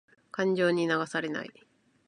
[0.31, 1.51] 感情に流されない。